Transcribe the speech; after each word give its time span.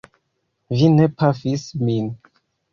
Vi 0.79 0.89
ne 0.95 1.07
pafis 1.21 1.69
min! 1.85 2.13